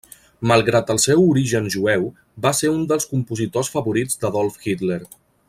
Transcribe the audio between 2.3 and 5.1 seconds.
va ser un dels compositors favorits d'Adolf Hitler.